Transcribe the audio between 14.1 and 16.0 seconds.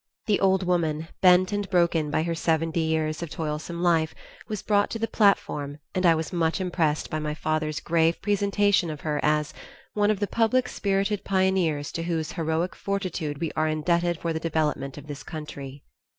for the development of this country."